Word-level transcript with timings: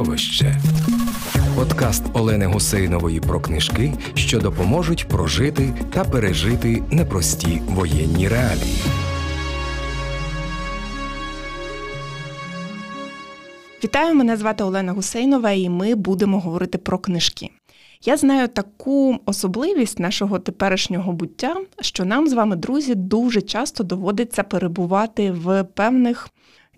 Сховище. 0.00 0.56
Подкаст 1.56 2.02
Олени 2.12 2.46
Гусейнової 2.46 3.20
про 3.20 3.40
книжки, 3.40 3.92
що 4.14 4.40
допоможуть 4.40 5.08
прожити 5.08 5.74
та 5.92 6.04
пережити 6.04 6.82
непрості 6.90 7.62
воєнні 7.68 8.28
реалії. 8.28 8.82
Вітаю, 13.84 14.14
мене 14.14 14.36
звати 14.36 14.64
Олена 14.64 14.92
Гусейнова, 14.92 15.50
і 15.50 15.68
ми 15.68 15.94
будемо 15.94 16.40
говорити 16.40 16.78
про 16.78 16.98
книжки. 16.98 17.50
Я 18.04 18.16
знаю 18.16 18.48
таку 18.48 19.18
особливість 19.26 19.98
нашого 19.98 20.38
теперішнього 20.38 21.12
буття, 21.12 21.56
що 21.80 22.04
нам 22.04 22.28
з 22.28 22.32
вами, 22.32 22.56
друзі, 22.56 22.94
дуже 22.94 23.42
часто 23.42 23.84
доводиться 23.84 24.42
перебувати 24.42 25.30
в 25.30 25.64
певних 25.64 26.28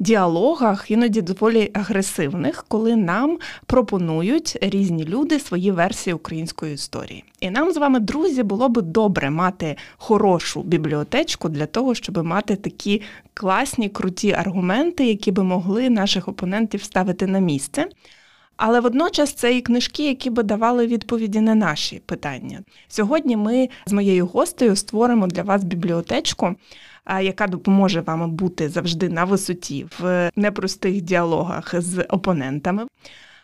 діалогах, 0.02 0.91
іноді 0.91 1.23
доволі 1.23 1.70
агресивних, 1.74 2.65
коли 2.69 2.97
нам 2.97 3.38
пропонують 3.66 4.59
різні 4.61 5.05
люди 5.05 5.38
свої 5.38 5.70
версії 5.70 6.15
української 6.15 6.75
історії. 6.75 7.25
І 7.41 7.51
нам 7.51 7.73
з 7.73 7.77
вами, 7.77 8.01
друзі, 8.01 8.42
було 8.42 8.69
би 8.69 8.83
добре 8.83 9.30
мати 9.30 9.77
хорошу 9.97 10.62
бібліотечку 10.62 11.48
для 11.48 11.66
того, 11.66 11.95
щоб 11.95 12.25
мати 12.25 12.56
такі 12.56 13.02
класні, 13.34 13.88
круті 13.88 14.33
аргументи, 14.33 15.06
які 15.06 15.33
би 15.33 15.45
могли 15.45 15.91
наших 15.91 16.28
опонентів 16.28 16.83
ставити 16.83 17.27
на 17.27 17.39
місце. 17.39 17.87
Але 18.56 18.80
водночас 18.80 19.33
це 19.33 19.56
і 19.56 19.61
книжки, 19.61 20.09
які 20.09 20.30
би 20.30 20.42
давали 20.42 20.87
відповіді 20.87 21.41
на 21.41 21.55
наші 21.55 22.03
питання. 22.06 22.61
Сьогодні 22.89 23.37
ми 23.37 23.69
з 23.87 23.92
моєю 23.92 24.27
гостею 24.27 24.77
створимо 24.77 25.27
для 25.27 25.42
вас 25.42 25.64
бібліотечку, 25.64 26.55
яка 27.06 27.47
допоможе 27.47 28.01
вам 28.01 28.31
бути 28.31 28.69
завжди 28.69 29.08
на 29.08 29.25
висоті 29.25 29.86
в 29.98 30.31
непростих 30.36 31.00
діалогах 31.00 31.75
з 31.81 32.03
опонентами. 32.03 32.86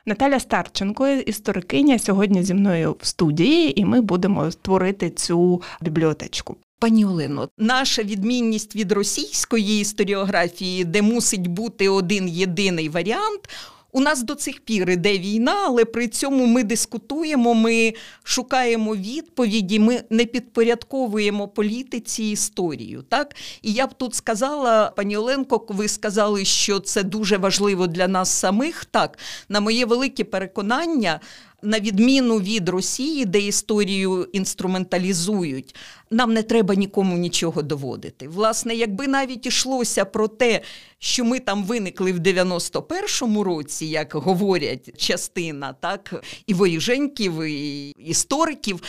Наталя 0.06 0.40
Старченко, 0.40 1.08
історикиня, 1.08 1.98
сьогодні 1.98 2.42
зі 2.42 2.54
мною 2.54 2.96
в 3.00 3.06
студії, 3.06 3.80
і 3.80 3.84
ми 3.84 4.00
будемо 4.00 4.50
створити 4.50 5.10
цю 5.10 5.62
бібліотечку. 5.80 6.56
Пані 6.80 7.04
Олено, 7.04 7.48
наша 7.58 8.02
відмінність 8.02 8.76
від 8.76 8.92
російської 8.92 9.80
історіографії, 9.80 10.84
де 10.84 11.02
мусить 11.02 11.46
бути 11.46 11.88
один 11.88 12.28
єдиний 12.28 12.88
варіант. 12.88 13.48
У 13.92 14.00
нас 14.00 14.22
до 14.22 14.34
цих 14.34 14.60
пір 14.60 14.90
іде 14.90 15.18
війна, 15.18 15.54
але 15.64 15.84
при 15.84 16.08
цьому 16.08 16.46
ми 16.46 16.62
дискутуємо, 16.62 17.54
ми 17.54 17.94
шукаємо 18.22 18.96
відповіді, 18.96 19.78
ми 19.78 20.02
не 20.10 20.24
підпорядковуємо 20.24 21.48
політиці 21.48 22.24
історію. 22.24 23.04
Так 23.08 23.36
і 23.62 23.72
я 23.72 23.86
б 23.86 23.94
тут 23.94 24.14
сказала, 24.14 24.92
пані 24.96 25.16
Оленко, 25.16 25.66
ви 25.68 25.88
сказали, 25.88 26.44
що 26.44 26.80
це 26.80 27.02
дуже 27.02 27.36
важливо 27.36 27.86
для 27.86 28.08
нас 28.08 28.30
самих. 28.30 28.84
Так, 28.84 29.18
на 29.48 29.60
моє 29.60 29.86
велике 29.86 30.24
переконання, 30.24 31.20
на 31.62 31.80
відміну 31.80 32.38
від 32.38 32.68
Росії, 32.68 33.24
де 33.24 33.40
історію 33.40 34.28
інструменталізують, 34.32 35.74
нам 36.10 36.34
не 36.34 36.42
треба 36.42 36.74
нікому 36.74 37.18
нічого 37.18 37.62
доводити. 37.62 38.28
Власне, 38.28 38.74
якби 38.74 39.08
навіть 39.08 39.46
йшлося 39.46 40.04
про 40.04 40.28
те, 40.28 40.60
що 40.98 41.24
ми 41.24 41.40
там 41.40 41.64
виникли 41.64 42.12
в 42.12 42.18
91-му 42.18 43.44
році, 43.44 43.86
як 43.86 44.14
говорять 44.14 45.00
частина, 45.00 45.72
так 45.72 46.24
і 46.46 46.54
воїженьків, 46.54 47.42
і 47.42 47.90
істориків, 47.90 48.82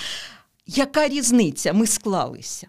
яка 0.68 1.08
різниця? 1.08 1.74
Ми 1.74 1.88
склалися. 1.88 2.68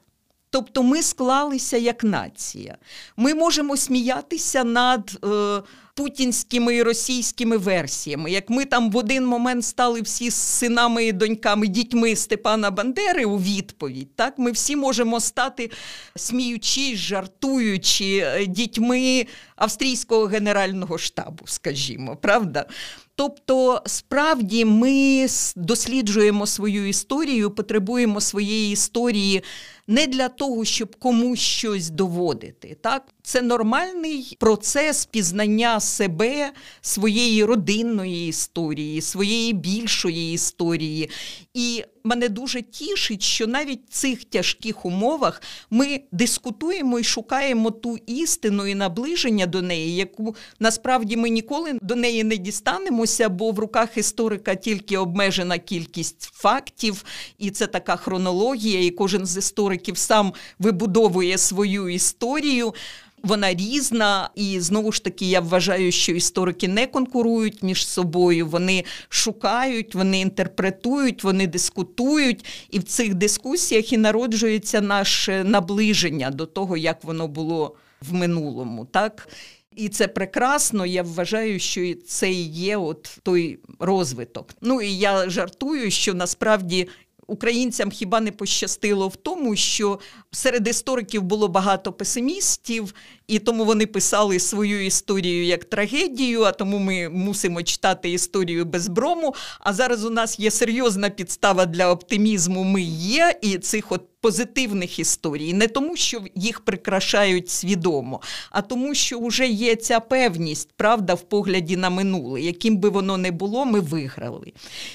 Тобто 0.50 0.82
ми 0.82 1.02
склалися 1.02 1.76
як 1.76 2.04
нація. 2.04 2.76
Ми 3.16 3.34
можемо 3.34 3.76
сміятися 3.76 4.64
над 4.64 5.18
е, 5.24 5.62
путінськими 5.94 6.74
і 6.74 6.82
російськими 6.82 7.56
версіями. 7.56 8.30
Як 8.30 8.50
ми 8.50 8.64
там 8.64 8.90
в 8.90 8.96
один 8.96 9.26
момент 9.26 9.64
стали 9.64 10.00
всі 10.02 10.30
синами 10.30 11.04
і 11.04 11.12
доньками, 11.12 11.66
дітьми 11.66 12.16
Степана 12.16 12.70
Бандери 12.70 13.24
у 13.24 13.38
відповідь, 13.38 14.16
так 14.16 14.38
ми 14.38 14.50
всі 14.50 14.76
можемо 14.76 15.20
стати 15.20 15.70
сміючи, 16.16 16.96
жартуючи 16.96 18.18
е, 18.18 18.46
дітьми 18.46 19.26
австрійського 19.56 20.24
генерального 20.24 20.98
штабу, 20.98 21.44
скажімо, 21.46 22.16
правда? 22.16 22.66
Тобто, 23.14 23.82
справді 23.86 24.64
ми 24.64 25.26
досліджуємо 25.56 26.46
свою 26.46 26.88
історію, 26.88 27.50
потребуємо 27.50 28.20
своєї 28.20 28.72
історії 28.72 29.42
не 29.86 30.06
для 30.06 30.28
того, 30.28 30.64
щоб 30.64 30.96
комусь 30.96 31.38
щось 31.38 31.90
доводити. 31.90 32.76
Так? 32.80 33.08
Це 33.22 33.42
нормальний 33.42 34.36
процес 34.40 35.06
пізнання 35.06 35.80
себе, 35.80 36.52
своєї 36.80 37.44
родинної 37.44 38.28
історії, 38.28 39.00
своєї 39.00 39.52
більшої 39.52 40.32
історії. 40.32 41.10
І 41.54 41.84
мене 42.04 42.28
дуже 42.28 42.62
тішить, 42.62 43.22
що 43.22 43.46
навіть 43.46 43.80
в 43.88 43.92
цих 43.92 44.24
тяжких 44.24 44.86
умовах 44.86 45.42
ми 45.70 46.00
дискутуємо 46.12 46.98
і 46.98 47.04
шукаємо 47.04 47.70
ту 47.70 47.98
істину 48.06 48.66
і 48.66 48.74
наближення 48.74 49.46
до 49.46 49.62
неї, 49.62 49.96
яку 49.96 50.36
насправді 50.60 51.16
ми 51.16 51.30
ніколи 51.30 51.78
до 51.82 51.96
неї 51.96 52.24
не 52.24 52.36
дістанемося, 52.36 53.28
бо 53.28 53.50
в 53.50 53.58
руках 53.58 53.96
історика 53.96 54.54
тільки 54.54 54.98
обмежена 54.98 55.58
кількість 55.58 56.22
фактів, 56.22 57.04
і 57.38 57.50
це 57.50 57.66
така 57.66 57.96
хронологія, 57.96 58.84
і 58.84 58.90
кожен 58.90 59.26
з 59.26 59.36
істориків 59.36 59.79
сам 59.94 60.32
вибудовує 60.58 61.38
свою 61.38 61.88
історію. 61.88 62.74
Вона 63.22 63.54
різна, 63.54 64.30
і 64.34 64.60
знову 64.60 64.92
ж 64.92 65.04
таки, 65.04 65.26
я 65.26 65.40
вважаю, 65.40 65.92
що 65.92 66.12
історики 66.12 66.68
не 66.68 66.86
конкурують 66.86 67.62
між 67.62 67.86
собою. 67.86 68.46
Вони 68.46 68.84
шукають, 69.08 69.94
вони 69.94 70.20
інтерпретують, 70.20 71.24
вони 71.24 71.46
дискутують, 71.46 72.44
і 72.70 72.78
в 72.78 72.82
цих 72.82 73.14
дискусіях 73.14 73.92
і 73.92 73.96
народжується 73.96 74.80
наше 74.80 75.44
наближення 75.44 76.30
до 76.30 76.46
того, 76.46 76.76
як 76.76 77.04
воно 77.04 77.28
було 77.28 77.76
в 78.00 78.12
минулому. 78.12 78.84
так? 78.84 79.28
І 79.76 79.88
це 79.88 80.08
прекрасно. 80.08 80.86
Я 80.86 81.02
вважаю, 81.02 81.58
що 81.58 81.94
це 82.06 82.32
і 82.32 82.48
є 82.48 82.76
от 82.76 83.18
той 83.22 83.58
розвиток. 83.78 84.54
Ну 84.60 84.80
і 84.80 84.96
я 84.96 85.30
жартую, 85.30 85.90
що 85.90 86.14
насправді 86.14 86.88
українцям 87.30 87.90
хіба 87.90 88.20
не 88.20 88.32
пощастило 88.32 89.08
в 89.08 89.16
тому, 89.16 89.56
що 89.56 89.98
серед 90.30 90.68
істориків 90.68 91.22
було 91.22 91.48
багато 91.48 91.92
песимістів, 91.92 92.94
і 93.30 93.38
тому 93.38 93.64
вони 93.64 93.86
писали 93.86 94.38
свою 94.38 94.86
історію 94.86 95.44
як 95.44 95.64
трагедію. 95.64 96.42
А 96.42 96.52
тому 96.52 96.78
ми 96.78 97.08
мусимо 97.08 97.62
читати 97.62 98.10
історію 98.10 98.64
без 98.64 98.88
брому. 98.88 99.34
А 99.60 99.72
зараз 99.72 100.04
у 100.04 100.10
нас 100.10 100.38
є 100.38 100.50
серйозна 100.50 101.10
підстава 101.10 101.66
для 101.66 101.90
оптимізму. 101.90 102.64
Ми 102.64 102.82
є, 102.82 103.38
і 103.42 103.58
цих 103.58 103.92
от 103.92 104.02
позитивних 104.20 104.98
історій, 104.98 105.52
не 105.52 105.68
тому, 105.68 105.96
що 105.96 106.20
їх 106.34 106.60
прикрашають 106.60 107.50
свідомо, 107.50 108.20
а 108.50 108.62
тому, 108.62 108.94
що 108.94 109.20
вже 109.20 109.48
є 109.48 109.76
ця 109.76 110.00
певність, 110.00 110.68
правда, 110.76 111.14
в 111.14 111.22
погляді 111.22 111.76
на 111.76 111.90
минуле, 111.90 112.40
яким 112.40 112.76
би 112.76 112.88
воно 112.88 113.16
не 113.16 113.30
було, 113.30 113.64
ми 113.64 113.80
виграли. 113.80 114.52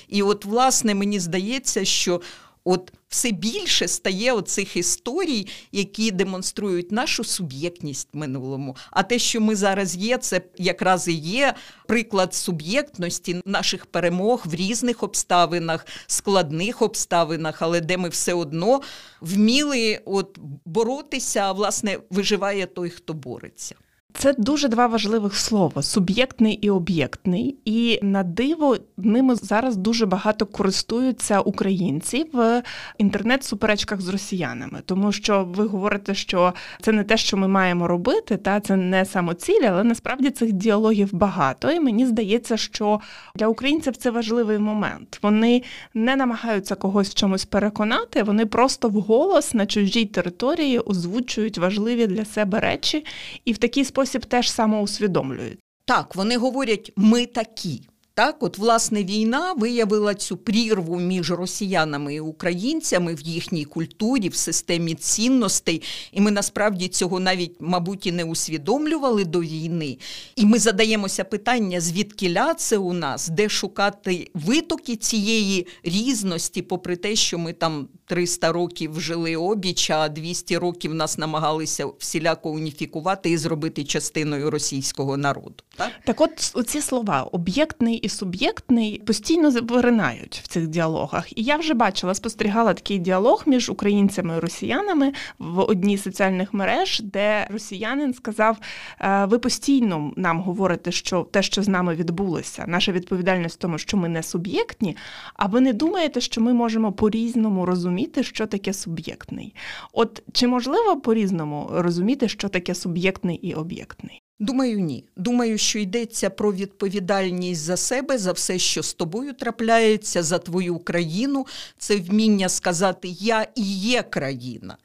І 0.09 0.21
от, 0.21 0.45
власне, 0.45 0.95
мені 0.95 1.19
здається, 1.19 1.85
що 1.85 2.21
от 2.65 2.93
все 3.09 3.31
більше 3.31 3.87
стає 3.87 4.31
оцих 4.31 4.77
історій, 4.77 5.47
які 5.71 6.11
демонструють 6.11 6.91
нашу 6.91 7.23
суб'єктність 7.23 8.07
в 8.13 8.17
минулому. 8.17 8.75
А 8.91 9.03
те, 9.03 9.19
що 9.19 9.41
ми 9.41 9.55
зараз 9.55 9.95
є, 9.95 10.17
це 10.17 10.41
якраз 10.57 11.07
і 11.07 11.13
є 11.13 11.53
приклад 11.87 12.33
суб'єктності 12.33 13.41
наших 13.45 13.85
перемог 13.85 14.43
в 14.45 14.55
різних 14.55 15.03
обставинах, 15.03 15.85
складних 16.07 16.81
обставинах, 16.81 17.61
але 17.61 17.81
де 17.81 17.97
ми 17.97 18.09
все 18.09 18.33
одно 18.33 18.81
вміли 19.21 20.01
от 20.05 20.39
боротися, 20.65 21.39
а 21.39 21.51
власне 21.51 21.99
виживає 22.09 22.65
той, 22.65 22.89
хто 22.89 23.13
бореться. 23.13 23.75
Це 24.17 24.33
дуже 24.37 24.67
два 24.67 24.87
важливих 24.87 25.35
слова: 25.35 25.81
суб'єктний 25.81 26.53
і 26.53 26.69
об'єктний. 26.69 27.55
І 27.65 27.99
на 28.01 28.23
диво 28.23 28.77
ними 28.97 29.35
зараз 29.35 29.75
дуже 29.75 30.05
багато 30.05 30.45
користуються 30.45 31.39
українці 31.39 32.25
в 32.33 32.63
інтернет-суперечках 32.97 34.01
з 34.01 34.07
росіянами, 34.07 34.81
тому 34.85 35.11
що 35.11 35.47
ви 35.55 35.65
говорите, 35.65 36.15
що 36.15 36.53
це 36.81 36.91
не 36.91 37.03
те, 37.03 37.17
що 37.17 37.37
ми 37.37 37.47
маємо 37.47 37.87
робити, 37.87 38.37
та 38.37 38.59
це 38.59 38.75
не 38.75 39.05
самоціль, 39.05 39.61
але 39.67 39.83
насправді 39.83 40.29
цих 40.29 40.51
діалогів 40.53 41.13
багато. 41.13 41.71
І 41.71 41.79
мені 41.79 42.05
здається, 42.05 42.57
що 42.57 42.99
для 43.35 43.47
українців 43.47 43.97
це 43.97 44.11
важливий 44.11 44.59
момент. 44.59 45.19
Вони 45.21 45.63
не 45.93 46.15
намагаються 46.15 46.75
когось 46.75 47.09
в 47.09 47.13
чомусь 47.13 47.45
переконати, 47.45 48.23
вони 48.23 48.45
просто 48.45 48.89
вголос 48.89 49.53
на 49.53 49.65
чужій 49.65 50.05
території 50.05 50.79
озвучують 50.79 51.57
важливі 51.57 52.07
для 52.07 52.25
себе 52.25 52.59
речі, 52.59 53.05
і 53.45 53.53
в 53.53 53.57
такий 53.57 53.85
спосіб 53.85 54.04
теж 54.25 54.51
самоусвідомлюють. 54.51 55.59
Так, 55.85 56.15
вони 56.15 56.37
говорять, 56.37 56.91
ми 56.95 57.25
такі. 57.25 57.87
Так, 58.15 58.43
от 58.43 58.57
власне 58.57 59.03
війна 59.03 59.53
виявила 59.53 60.13
цю 60.13 60.37
прірву 60.37 60.99
між 60.99 61.31
росіянами 61.31 62.15
і 62.15 62.19
українцями 62.19 63.15
в 63.15 63.21
їхній 63.21 63.65
культурі, 63.65 64.29
в 64.29 64.35
системі 64.35 64.93
цінностей, 64.93 65.81
і 66.11 66.21
ми 66.21 66.31
насправді 66.31 66.87
цього 66.87 67.19
навіть, 67.19 67.55
мабуть, 67.59 68.07
і 68.07 68.11
не 68.11 68.23
усвідомлювали 68.23 69.25
до 69.25 69.41
війни. 69.41 69.97
І 70.35 70.45
ми 70.45 70.59
задаємося 70.59 71.23
питання, 71.23 71.81
звідки 71.81 72.35
це 72.57 72.77
у 72.77 72.93
нас, 72.93 73.27
де 73.27 73.49
шукати 73.49 74.29
витоки 74.33 74.95
цієї 74.95 75.67
різності, 75.83 76.61
попри 76.61 76.95
те, 76.95 77.15
що 77.15 77.37
ми 77.37 77.53
там 77.53 77.87
300 78.05 78.51
років 78.51 78.99
жили 78.99 79.35
обіч, 79.35 79.89
а 79.89 80.09
200 80.09 80.57
років 80.57 80.93
нас 80.93 81.17
намагалися 81.17 81.85
всіляко 81.99 82.49
уніфікувати 82.49 83.29
і 83.29 83.37
зробити 83.37 83.83
частиною 83.83 84.51
російського 84.51 85.17
народу. 85.17 85.55
Так, 85.77 85.91
так 86.05 86.21
от 86.21 86.51
оці 86.53 86.81
слова 86.81 87.23
об'єктний 87.23 88.04
і 88.05 88.09
суб'єктний 88.09 89.01
постійно 89.05 89.49
виринають 89.49 90.41
в 90.43 90.47
цих 90.47 90.67
діалогах. 90.67 91.37
І 91.37 91.43
я 91.43 91.57
вже 91.57 91.73
бачила, 91.73 92.13
спостерігала 92.13 92.73
такий 92.73 92.99
діалог 92.99 93.43
між 93.45 93.69
українцями 93.69 94.37
і 94.37 94.39
росіянами 94.39 95.13
в 95.39 95.59
одній 95.59 95.97
з 95.97 96.03
соціальних 96.03 96.53
мереж, 96.53 97.01
де 97.03 97.47
росіянин 97.49 98.13
сказав: 98.13 98.57
«Е, 99.01 99.25
ви 99.25 99.39
постійно 99.39 100.11
нам 100.15 100.41
говорите, 100.41 100.91
що 100.91 101.27
те, 101.31 101.41
що 101.41 101.63
з 101.63 101.67
нами 101.67 101.95
відбулося, 101.95 102.65
наша 102.67 102.91
відповідальність 102.91 103.55
в 103.55 103.59
тому, 103.59 103.77
що 103.77 103.97
ми 103.97 104.09
не 104.09 104.23
суб'єктні. 104.23 104.97
А 105.35 105.45
ви 105.45 105.61
не 105.61 105.73
думаєте, 105.73 106.21
що 106.21 106.41
ми 106.41 106.53
можемо 106.53 106.91
по-різному 106.91 107.65
розуміти, 107.65 108.23
що 108.23 108.47
таке 108.47 108.73
суб'єктний? 108.73 109.55
От 109.93 110.23
чи 110.33 110.47
можливо 110.47 111.01
по-різному 111.01 111.69
розуміти, 111.71 112.27
що 112.27 112.49
таке 112.49 112.75
суб'єктний 112.75 113.35
і 113.35 113.53
об'єктний? 113.53 114.24
Думаю, 114.39 114.79
ні. 114.79 115.03
Думаю, 115.15 115.57
що 115.57 115.79
йдеться 115.79 116.29
про 116.29 116.53
відповідальність 116.53 117.61
за 117.61 117.77
себе, 117.77 118.17
за 118.17 118.31
все, 118.31 118.59
що 118.59 118.83
з 118.83 118.93
тобою 118.93 119.33
трапляється, 119.33 120.23
за 120.23 120.37
твою 120.37 120.79
країну. 120.79 121.47
Це 121.77 121.95
вміння 121.95 122.49
сказати 122.49 123.07
Я 123.07 123.47
і 123.55 123.63
є 123.77 124.03
країна. 124.03 124.77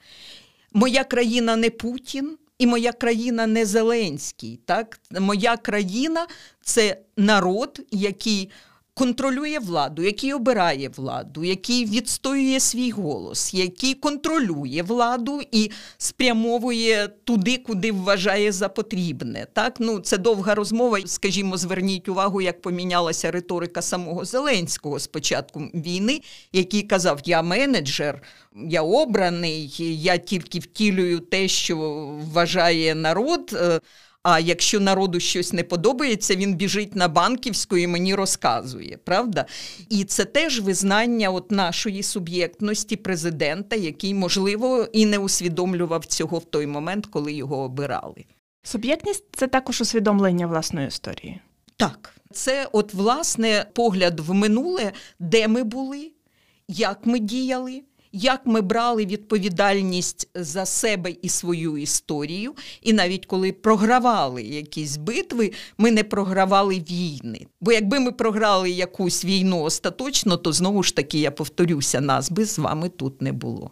Моя 0.72 1.04
країна 1.04 1.56
не 1.56 1.70
Путін, 1.70 2.38
і 2.58 2.66
моя 2.66 2.92
країна 2.92 3.46
не 3.46 3.66
Зеленський. 3.66 4.60
Так? 4.64 5.00
Моя 5.20 5.56
країна 5.56 6.26
це 6.62 6.96
народ, 7.16 7.80
який 7.90 8.50
контролює 9.00 9.58
владу, 9.58 10.02
який 10.02 10.32
обирає 10.32 10.88
владу, 10.88 11.44
який 11.44 11.86
відстоює 11.86 12.60
свій 12.60 12.90
голос, 12.90 13.54
який 13.54 13.94
контролює 13.94 14.82
владу 14.86 15.40
і 15.52 15.70
спрямовує 15.98 17.08
туди, 17.24 17.56
куди 17.56 17.92
вважає 17.92 18.52
за 18.52 18.68
потрібне. 18.68 19.46
Так, 19.52 19.76
ну 19.78 19.98
це 20.00 20.18
довга 20.18 20.54
розмова. 20.54 20.98
Скажімо, 21.06 21.56
зверніть 21.56 22.08
увагу, 22.08 22.40
як 22.40 22.62
помінялася 22.62 23.30
риторика 23.30 23.82
самого 23.82 24.24
Зеленського 24.24 24.98
з 24.98 25.06
початку 25.06 25.60
війни, 25.60 26.20
який 26.52 26.82
казав: 26.82 27.20
Я 27.24 27.42
менеджер, 27.42 28.22
я 28.68 28.82
обраний, 28.82 29.74
я 30.02 30.18
тільки 30.18 30.58
втілюю 30.58 31.20
те, 31.20 31.48
що 31.48 31.76
вважає 32.32 32.94
народ. 32.94 33.56
А 34.22 34.40
якщо 34.40 34.80
народу 34.80 35.20
щось 35.20 35.52
не 35.52 35.64
подобається, 35.64 36.36
він 36.36 36.54
біжить 36.54 36.96
на 36.96 37.08
банківську 37.08 37.76
і 37.76 37.86
мені 37.86 38.14
розказує, 38.14 38.98
правда? 39.04 39.46
І 39.88 40.04
це 40.04 40.24
теж 40.24 40.60
визнання 40.60 41.30
от 41.30 41.50
нашої 41.50 42.02
суб'єктності 42.02 42.96
президента, 42.96 43.76
який, 43.76 44.14
можливо, 44.14 44.86
і 44.92 45.06
не 45.06 45.18
усвідомлював 45.18 46.04
цього 46.04 46.38
в 46.38 46.44
той 46.44 46.66
момент, 46.66 47.06
коли 47.06 47.32
його 47.32 47.58
обирали. 47.58 48.24
Суб'єктність 48.62 49.24
це 49.32 49.46
також 49.46 49.80
усвідомлення 49.80 50.46
власної 50.46 50.88
історії. 50.88 51.40
Так, 51.76 52.14
це 52.32 52.68
от 52.72 52.94
власне 52.94 53.66
погляд 53.72 54.20
в 54.20 54.34
минуле, 54.34 54.92
де 55.18 55.48
ми 55.48 55.62
були, 55.62 56.10
як 56.68 57.06
ми 57.06 57.18
діяли 57.18 57.82
як 58.12 58.46
ми 58.46 58.60
брали 58.60 59.06
відповідальність 59.06 60.28
за 60.34 60.66
себе 60.66 61.10
і 61.22 61.28
свою 61.28 61.78
історію, 61.78 62.54
і 62.82 62.92
навіть 62.92 63.26
коли 63.26 63.52
програвали 63.52 64.42
якісь 64.42 64.96
битви, 64.96 65.52
ми 65.78 65.90
не 65.90 66.04
програвали 66.04 66.74
війни. 66.90 67.46
Бо 67.60 67.72
якби 67.72 68.00
ми 68.00 68.12
програли 68.12 68.70
якусь 68.70 69.24
війну 69.24 69.62
остаточно, 69.62 70.36
то 70.36 70.52
знову 70.52 70.82
ж 70.82 70.96
таки 70.96 71.18
я 71.18 71.30
повторюся, 71.30 72.00
нас 72.00 72.30
би 72.30 72.44
з 72.44 72.58
вами 72.58 72.88
тут 72.88 73.22
не 73.22 73.32
було. 73.32 73.70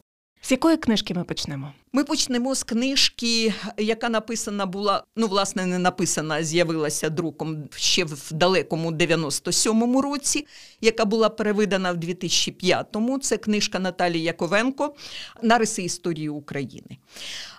З 0.48 0.50
якої 0.50 0.76
книжки 0.76 1.14
ми 1.14 1.24
почнемо? 1.24 1.72
Ми 1.92 2.04
почнемо 2.04 2.54
з 2.54 2.62
книжки, 2.62 3.54
яка 3.78 4.08
написана 4.08 4.66
була, 4.66 5.02
ну, 5.16 5.26
власне, 5.26 5.66
не 5.66 5.78
написана, 5.78 6.34
а 6.34 6.42
з'явилася 6.42 7.10
друком 7.10 7.68
ще 7.76 8.04
в 8.04 8.32
далекому 8.32 8.90
97-му 8.90 10.02
році, 10.02 10.46
яка 10.80 11.04
була 11.04 11.28
перевидана 11.28 11.92
в 11.92 11.96
2005-му. 11.96 13.18
Це 13.18 13.36
книжка 13.36 13.78
Наталії 13.78 14.24
Яковенко 14.24 14.94
Нариси 15.42 15.82
історії 15.82 16.28
України. 16.28 16.98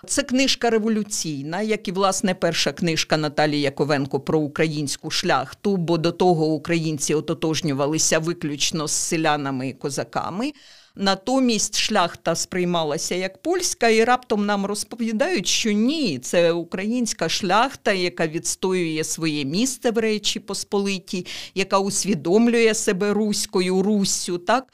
Це 0.06 0.22
книжка 0.22 0.70
революційна, 0.70 1.62
як 1.62 1.88
і 1.88 1.92
власне 1.92 2.34
перша 2.34 2.72
книжка 2.72 3.16
Наталії 3.16 3.60
Яковенко 3.60 4.20
про 4.20 4.38
українську 4.38 5.10
шляхту, 5.10 5.76
бо 5.76 5.98
до 5.98 6.12
того 6.12 6.46
українці 6.46 7.14
ототожнювалися 7.14 8.18
виключно 8.18 8.86
з 8.88 8.92
селянами 8.92 9.68
і 9.68 9.72
козаками. 9.72 10.52
Натомість 10.96 11.76
шляхта 11.78 12.34
сприймалася 12.34 13.14
як 13.14 13.42
польська, 13.42 13.88
і 13.88 14.04
раптом 14.04 14.46
нам 14.46 14.66
розповідають, 14.66 15.46
що 15.46 15.72
ні, 15.72 16.18
це 16.18 16.52
українська 16.52 17.28
шляхта, 17.28 17.92
яка 17.92 18.26
відстоює 18.26 19.04
своє 19.04 19.44
місце 19.44 19.90
в 19.90 19.98
Речі 19.98 20.40
Посполитій, 20.40 21.26
яка 21.54 21.78
усвідомлює 21.78 22.74
себе 22.74 23.12
руською 23.12 23.82
Руссю, 23.82 24.38
так? 24.38 24.72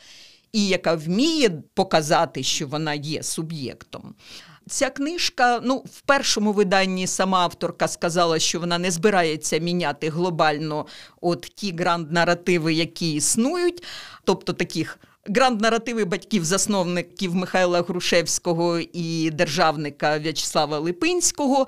і 0.52 0.66
яка 0.66 0.94
вміє 0.94 1.50
показати, 1.74 2.42
що 2.42 2.66
вона 2.66 2.94
є 2.94 3.22
суб'єктом. 3.22 4.14
Ця 4.68 4.90
книжка, 4.90 5.60
ну, 5.64 5.76
в 5.76 6.00
першому 6.00 6.52
виданні 6.52 7.06
сама 7.06 7.38
авторка 7.38 7.88
сказала, 7.88 8.38
що 8.38 8.60
вона 8.60 8.78
не 8.78 8.90
збирається 8.90 9.58
міняти 9.58 10.08
глобально 10.08 10.86
от 11.20 11.40
ті 11.40 11.72
гранд-наративи, 11.72 12.72
які 12.72 13.14
існують, 13.14 13.82
тобто 14.24 14.52
таких 14.52 14.98
гранд-наративи 15.28 16.04
батьків-засновників 16.04 17.34
Михайла 17.34 17.82
Грушевського 17.82 18.78
і 18.92 19.30
державника 19.30 20.18
В'ячеслава 20.18 20.78
Липинського. 20.78 21.66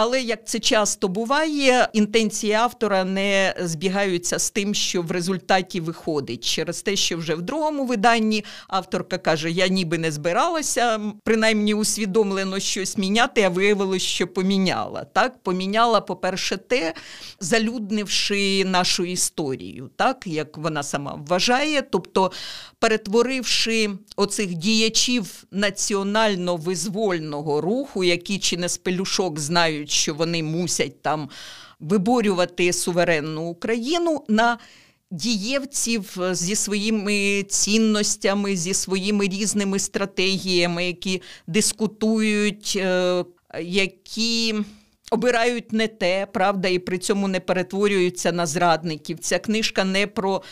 Але 0.00 0.22
як 0.22 0.46
це 0.46 0.58
часто 0.58 1.08
буває, 1.08 1.88
інтенції 1.92 2.52
автора 2.52 3.04
не 3.04 3.54
збігаються 3.60 4.38
з 4.38 4.50
тим, 4.50 4.74
що 4.74 5.02
в 5.02 5.10
результаті 5.10 5.80
виходить 5.80 6.44
через 6.44 6.82
те, 6.82 6.96
що 6.96 7.16
вже 7.16 7.34
в 7.34 7.42
другому 7.42 7.86
виданні 7.86 8.44
авторка 8.68 9.18
каже: 9.18 9.50
Я 9.50 9.68
ніби 9.68 9.98
не 9.98 10.12
збиралася, 10.12 11.00
принаймні 11.24 11.74
усвідомлено 11.74 12.58
щось 12.58 12.98
міняти, 12.98 13.42
а 13.42 13.48
виявилось, 13.48 14.02
що 14.02 14.26
поміняла. 14.26 15.04
Так, 15.04 15.42
поміняла, 15.42 16.00
по-перше, 16.00 16.56
те, 16.56 16.94
залюднивши 17.40 18.64
нашу 18.64 19.04
історію, 19.04 19.90
так 19.96 20.26
як 20.26 20.58
вона 20.58 20.82
сама 20.82 21.24
вважає, 21.28 21.82
тобто 21.82 22.32
перетворивши 22.78 23.90
оцих 24.16 24.54
діячів 24.54 25.44
національно-визвольного 25.52 27.60
руху, 27.60 28.04
які 28.04 28.38
чи 28.38 28.56
не 28.56 28.68
з 28.68 28.78
пелюшок 28.78 29.38
знають 29.38 29.87
вважають, 29.88 29.90
що 29.90 30.14
вони 30.14 30.42
мусять 30.42 31.02
там 31.02 31.28
виборювати 31.80 32.72
суверенну 32.72 33.42
Україну 33.50 34.24
на 34.28 34.58
дієвців 35.10 36.16
зі 36.32 36.54
своїми 36.54 37.42
цінностями, 37.48 38.56
зі 38.56 38.74
своїми 38.74 39.28
різними 39.28 39.78
стратегіями, 39.78 40.86
які 40.86 41.22
дискутують, 41.46 42.76
е, 42.76 43.24
які 43.60 44.54
обирають 45.10 45.72
не 45.72 45.88
те, 45.88 46.26
правда, 46.26 46.68
і 46.68 46.78
при 46.78 46.98
цьому 46.98 47.28
не 47.28 47.40
перетворюються 47.40 48.32
на 48.32 48.46
зрадників. 48.46 49.18
Ця 49.18 49.38
книжка 49.38 49.84
не 49.84 50.06
про. 50.06 50.42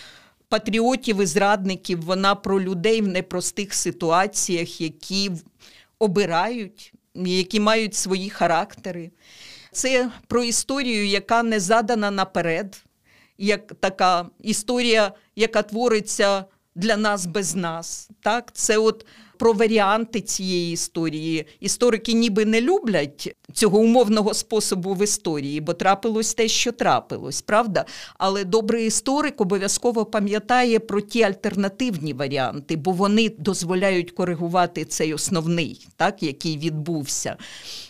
Патріотів 0.49 1.23
і 1.23 1.27
зрадників, 1.27 2.03
вона 2.03 2.35
про 2.35 2.61
людей 2.61 3.01
в 3.03 3.09
непростих 3.09 3.75
ситуаціях, 3.75 4.81
які 4.81 5.31
обирають 5.99 6.93
які 7.25 7.61
мають 7.61 7.95
свої 7.95 8.31
характери. 8.31 9.11
Це 9.73 10.11
про 10.27 10.45
історію, 10.45 11.07
яка 11.07 11.43
не 11.43 11.61
задана 11.61 12.11
наперед, 12.11 12.85
як 13.39 13.75
така 13.81 14.27
історія, 14.41 15.13
яка 15.37 15.63
твориться 15.63 16.45
для 16.75 16.97
нас 16.97 17.27
без 17.27 17.55
нас. 17.55 18.11
Так? 18.23 18.51
Це 18.53 18.79
от 18.79 19.07
про 19.39 19.53
варіанти 19.53 20.21
цієї 20.21 20.73
історії. 20.73 21.47
Історики 21.61 22.13
ніби 22.13 22.45
не 22.45 22.61
люблять 22.61 23.37
цього 23.53 23.79
умовного 23.79 24.35
способу 24.35 24.95
в 24.95 25.05
історії, 25.05 25.61
бо 25.61 25.73
трапилось 25.73 26.35
те, 26.35 26.49
що 26.49 26.73
трапилось, 26.73 27.43
правда? 27.43 27.85
Але 28.19 28.45
добрий 28.45 28.87
історик 28.87 29.41
обов'язково 29.41 30.05
пам'ятає 30.05 30.79
про 30.79 31.01
ті 31.01 31.23
альтернативні 31.23 32.13
варіанти, 32.13 32.77
бо 32.77 32.93
вони 32.93 33.29
дозволяють 33.39 34.11
коригувати 34.11 34.85
цей 34.85 35.15
основний, 35.15 35.89
так, 35.97 36.23
який 36.23 36.59
відбувся. 36.59 37.37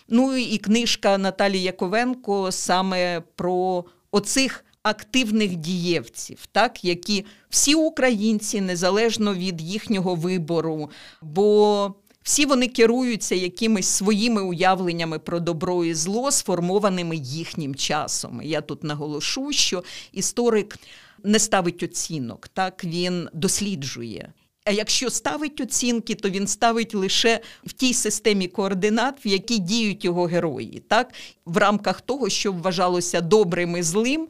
Ну 0.09 0.35
і 0.35 0.57
книжка 0.57 1.17
Наталії 1.17 1.63
Яковенко 1.63 2.51
саме 2.51 3.21
про 3.35 3.85
оцих 4.11 4.63
активних 4.89 5.55
дієвців, 5.55 6.45
так, 6.51 6.85
які 6.85 7.25
всі 7.49 7.75
українці 7.75 8.61
незалежно 8.61 9.33
від 9.33 9.61
їхнього 9.61 10.15
вибору. 10.15 10.89
бо 11.21 11.95
всі 12.27 12.45
вони 12.45 12.67
керуються 12.67 13.35
якимись 13.35 13.87
своїми 13.87 14.41
уявленнями 14.41 15.19
про 15.19 15.39
добро 15.39 15.85
і 15.85 15.93
зло, 15.93 16.31
сформованими 16.31 17.15
їхнім 17.15 17.75
часом. 17.75 18.41
Я 18.43 18.61
тут 18.61 18.83
наголошу, 18.83 19.51
що 19.51 19.83
історик 20.11 20.79
не 21.23 21.39
ставить 21.39 21.83
оцінок, 21.83 22.47
так 22.47 22.83
він 22.83 23.29
досліджує. 23.33 24.33
А 24.67 24.71
якщо 24.71 25.09
ставить 25.09 25.61
оцінки, 25.61 26.15
то 26.15 26.29
він 26.29 26.47
ставить 26.47 26.95
лише 26.95 27.39
в 27.65 27.73
тій 27.73 27.93
системі 27.93 28.47
координат, 28.47 29.25
в 29.25 29.27
якій 29.27 29.57
діють 29.57 30.05
його 30.05 30.25
герої, 30.25 30.83
так 30.87 31.13
в 31.45 31.57
рамках 31.57 32.01
того, 32.01 32.29
що 32.29 32.51
вважалося 32.51 33.21
добрим 33.21 33.77
і 33.77 33.83
злим 33.83 34.27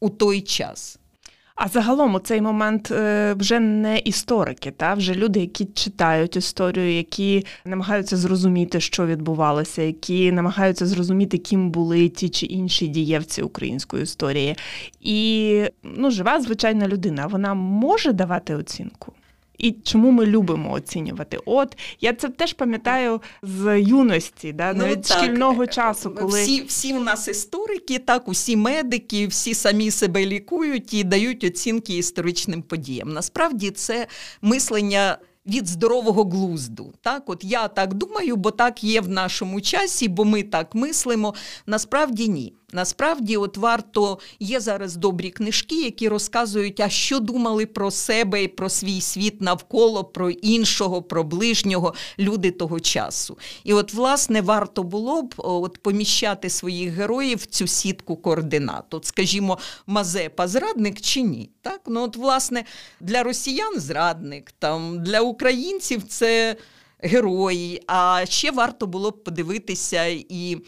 у 0.00 0.08
той 0.08 0.40
час. 0.40 1.00
А 1.62 1.68
загалом 1.68 2.14
у 2.14 2.18
цей 2.18 2.40
момент 2.40 2.90
е, 2.90 3.34
вже 3.34 3.60
не 3.60 3.98
історики, 3.98 4.70
та 4.70 4.94
вже 4.94 5.14
люди, 5.14 5.40
які 5.40 5.64
читають 5.64 6.36
історію, 6.36 6.96
які 6.96 7.46
намагаються 7.64 8.16
зрозуміти, 8.16 8.80
що 8.80 9.06
відбувалося, 9.06 9.82
які 9.82 10.32
намагаються 10.32 10.86
зрозуміти, 10.86 11.38
ким 11.38 11.70
були 11.70 12.08
ті 12.08 12.28
чи 12.28 12.46
інші 12.46 12.86
дієвці 12.86 13.42
української 13.42 14.02
історії. 14.02 14.56
І 15.00 15.62
ну, 15.82 16.10
жива 16.10 16.40
звичайна 16.40 16.88
людина, 16.88 17.26
вона 17.26 17.54
може 17.54 18.12
давати 18.12 18.54
оцінку 18.54 19.12
і 19.60 19.72
чому 19.72 20.10
ми 20.10 20.26
любимо 20.26 20.72
оцінювати. 20.72 21.38
От 21.44 21.76
я 22.00 22.12
це 22.12 22.28
теж 22.28 22.52
пам'ятаю 22.52 23.20
з 23.42 23.80
юності, 23.80 24.52
да, 24.52 24.72
ну, 24.72 24.84
навіть 24.84 25.02
так. 25.02 25.18
шкільного 25.18 25.66
часу, 25.66 26.10
коли 26.10 26.42
всі 26.42 26.62
всі 26.62 26.94
у 26.94 27.00
нас 27.00 27.28
історики, 27.28 27.98
так 27.98 28.28
усі 28.28 28.56
медики, 28.56 29.26
всі 29.26 29.54
самі 29.54 29.90
себе 29.90 30.26
лікують 30.26 30.94
і 30.94 31.04
дають 31.04 31.44
оцінки 31.44 31.96
історичним 31.96 32.62
подіям. 32.62 33.08
Насправді 33.08 33.70
це 33.70 34.06
мислення 34.42 35.18
від 35.46 35.68
здорового 35.68 36.24
глузду. 36.24 36.92
Так, 37.00 37.22
от 37.26 37.44
я 37.44 37.68
так 37.68 37.94
думаю, 37.94 38.36
бо 38.36 38.50
так 38.50 38.84
є 38.84 39.00
в 39.00 39.08
нашому 39.08 39.60
часі, 39.60 40.08
бо 40.08 40.24
ми 40.24 40.42
так 40.42 40.74
мислимо. 40.74 41.34
Насправді 41.66 42.28
ні. 42.28 42.54
Насправді, 42.72 43.36
от 43.36 43.56
варто 43.56 44.18
є 44.40 44.60
зараз 44.60 44.96
добрі 44.96 45.30
книжки, 45.30 45.82
які 45.82 46.08
розказують, 46.08 46.80
а 46.80 46.88
що 46.88 47.20
думали 47.20 47.66
про 47.66 47.90
себе 47.90 48.42
і 48.42 48.48
про 48.48 48.68
свій 48.68 49.00
світ 49.00 49.40
навколо, 49.40 50.04
про 50.04 50.30
іншого, 50.30 51.02
про 51.02 51.24
ближнього 51.24 51.94
люди 52.18 52.50
того 52.50 52.80
часу. 52.80 53.38
І 53.64 53.74
от, 53.74 53.94
власне, 53.94 54.40
варто 54.40 54.82
було 54.82 55.22
б 55.22 55.34
от 55.36 55.78
поміщати 55.82 56.50
своїх 56.50 56.92
героїв 56.92 57.38
в 57.38 57.46
цю 57.46 57.66
сітку 57.66 58.16
координат. 58.16 58.94
От, 58.94 59.04
скажімо, 59.04 59.58
Мазепа 59.86 60.48
зрадник 60.48 61.00
чи 61.00 61.22
ні? 61.22 61.50
Так, 61.62 61.80
ну 61.86 62.02
от, 62.02 62.16
власне, 62.16 62.64
для 63.00 63.22
росіян 63.22 63.80
зрадник, 63.80 64.52
там 64.58 65.02
для 65.02 65.20
українців 65.20 66.02
це 66.08 66.56
герої. 67.02 67.82
А 67.86 68.24
ще 68.28 68.50
варто 68.50 68.86
було 68.86 69.10
б 69.10 69.24
подивитися, 69.24 70.04
і 70.06 70.58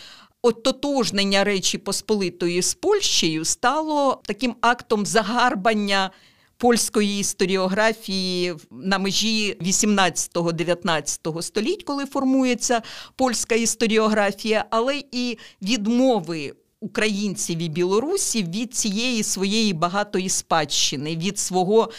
ототожнення 0.43 1.45
Речі 1.45 1.79
Посполитої 1.79 2.63
з 2.63 2.75
Польщею 2.75 3.45
стало 3.45 4.23
таким 4.27 4.55
актом 4.61 5.07
загарбання. 5.07 6.11
Польської 6.59 7.21
історіографії 7.21 8.55
на 8.71 8.99
межі 8.99 9.57
18-19 9.61 11.43
століть, 11.43 11.83
коли 11.83 12.07
формується 12.07 12.83
польська 13.17 13.55
історіографія, 13.55 14.65
але 14.71 15.03
і 15.13 15.39
відмови 15.63 16.53
українців 16.81 17.59
і 17.59 17.69
білорусів 17.69 18.51
від 18.51 18.75
цієї 18.75 19.23
своєї 19.23 19.73
багатої 19.73 20.29
спадщини, 20.29 21.17
від 21.17 21.39
свого 21.39 21.91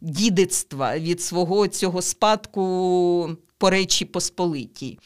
дідицтва, 0.00 0.98
від 0.98 1.22
свого 1.22 1.68
цього 1.68 2.02
спадку 2.02 3.30
по 3.58 3.70
Речі 3.70 4.04
Посполитій. 4.04 4.98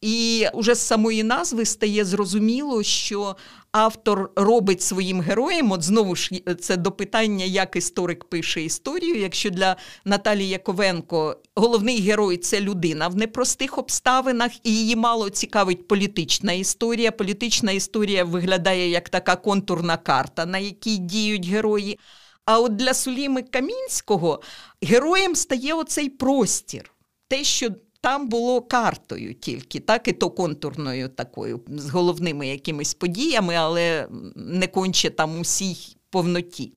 І 0.00 0.46
уже 0.54 0.74
з 0.74 0.80
самої 0.80 1.22
назви 1.22 1.64
стає 1.64 2.04
зрозуміло, 2.04 2.82
що 2.82 3.36
автор 3.72 4.30
робить 4.36 4.82
своїм 4.82 5.20
героям, 5.20 5.72
от 5.72 5.82
знову 5.82 6.16
ж 6.16 6.30
це 6.60 6.76
до 6.76 6.92
питання, 6.92 7.44
як 7.44 7.76
історик 7.76 8.24
пише 8.24 8.62
історію. 8.62 9.20
Якщо 9.20 9.50
для 9.50 9.76
Наталії 10.04 10.48
Яковенко 10.48 11.36
головний 11.54 12.00
герой 12.00 12.36
це 12.36 12.60
людина 12.60 13.08
в 13.08 13.16
непростих 13.16 13.78
обставинах, 13.78 14.52
і 14.62 14.74
її 14.74 14.96
мало 14.96 15.30
цікавить 15.30 15.88
політична 15.88 16.52
історія. 16.52 17.12
Політична 17.12 17.72
історія 17.72 18.24
виглядає 18.24 18.90
як 18.90 19.08
така 19.08 19.36
контурна 19.36 19.96
карта, 19.96 20.46
на 20.46 20.58
якій 20.58 20.96
діють 20.96 21.46
герої. 21.46 21.98
А 22.44 22.58
от 22.58 22.76
для 22.76 22.94
Суліми 22.94 23.42
Камінського 23.42 24.42
героєм 24.82 25.34
стає 25.36 25.74
оцей 25.74 26.08
простір. 26.08 26.92
Те, 27.28 27.44
що 27.44 27.68
там 28.00 28.28
було 28.28 28.62
картою 28.62 29.34
тільки, 29.34 29.80
так 29.80 30.08
і 30.08 30.12
то 30.12 30.30
контурною 30.30 31.08
такою, 31.08 31.60
з 31.68 31.90
головними 31.90 32.48
якимись 32.48 32.94
подіями, 32.94 33.54
але 33.54 34.08
не 34.36 34.66
конче 34.66 35.10
там 35.10 35.40
усій 35.40 35.96
повноті. 36.10 36.72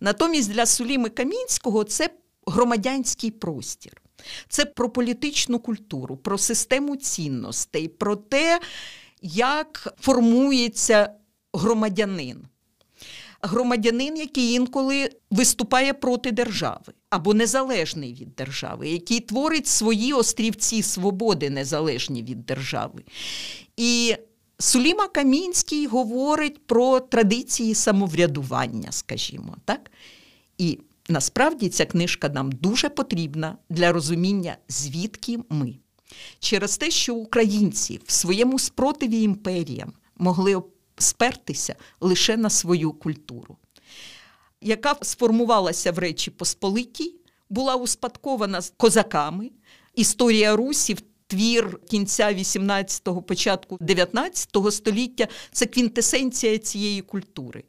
Натомість 0.00 0.52
для 0.52 0.66
Суліми 0.66 1.08
Камінського 1.08 1.84
це 1.84 2.10
громадянський 2.46 3.30
простір. 3.30 4.02
Це 4.48 4.64
про 4.64 4.90
політичну 4.90 5.58
культуру, 5.58 6.16
про 6.16 6.38
систему 6.38 6.96
цінностей, 6.96 7.88
про 7.88 8.16
те, 8.16 8.60
як 9.22 9.94
формується 10.00 11.12
громадянин 11.52 12.46
громадянин, 13.42 14.16
який 14.16 14.52
інколи 14.52 15.10
виступає 15.30 15.92
проти 15.92 16.32
держави 16.32 16.92
або 17.10 17.34
незалежний 17.34 18.14
від 18.14 18.34
держави, 18.34 18.88
який 18.88 19.20
творить 19.20 19.66
свої 19.66 20.12
острівці 20.12 20.82
свободи, 20.82 21.50
незалежні 21.50 22.22
від 22.22 22.46
держави. 22.46 23.04
І 23.76 24.16
Суліма 24.58 25.08
Камінський 25.08 25.86
говорить 25.86 26.66
про 26.66 27.00
традиції 27.00 27.74
самоврядування, 27.74 28.92
скажімо, 28.92 29.56
так? 29.64 29.90
І 30.58 30.78
насправді 31.08 31.68
ця 31.68 31.86
книжка 31.86 32.28
нам 32.28 32.52
дуже 32.52 32.88
потрібна 32.88 33.58
для 33.70 33.92
розуміння, 33.92 34.56
звідки 34.68 35.38
ми. 35.48 35.74
Через 36.38 36.78
те, 36.78 36.90
що 36.90 37.14
українці 37.14 38.00
в 38.06 38.12
своєму 38.12 38.58
спротиві 38.58 39.22
імперіям 39.22 39.92
могли 40.16 40.62
спертися 40.98 41.74
лише 42.00 42.36
на 42.36 42.50
свою 42.50 42.92
культуру, 42.92 43.56
яка 44.60 44.96
сформувалася 45.02 45.92
в 45.92 45.98
Речі 45.98 46.30
Посполитій, 46.30 47.14
була 47.50 47.76
успадкована 47.76 48.60
козаками. 48.76 49.50
Історія 49.94 50.56
русів. 50.56 50.98
твір 51.26 51.80
кінця 51.90 52.34
18-го, 52.34 53.22
початку 53.22 53.76
19 53.80 54.56
століття 54.70 55.28
це 55.52 55.66
квінтесенція 55.66 56.58
цієї 56.58 57.02
культури, 57.02 57.64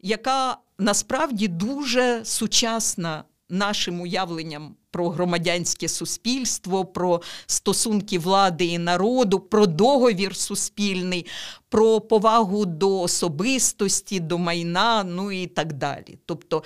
яка 0.00 0.56
насправді 0.78 1.48
дуже 1.48 2.24
сучасна 2.24 3.24
нашим 3.52 4.00
уявленням 4.00 4.74
про 4.90 5.08
громадянське 5.08 5.88
суспільство, 5.88 6.84
про 6.84 7.22
стосунки 7.46 8.18
влади 8.18 8.64
і 8.64 8.78
народу, 8.78 9.40
про 9.40 9.66
договір 9.66 10.36
суспільний, 10.36 11.26
про 11.68 12.00
повагу 12.00 12.66
до 12.66 13.00
особистості, 13.00 14.20
до 14.20 14.38
майна, 14.38 15.04
ну 15.04 15.32
і 15.32 15.46
так 15.46 15.72
далі. 15.72 16.18
Тобто 16.26 16.62